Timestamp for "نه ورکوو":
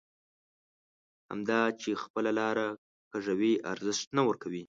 4.17-4.59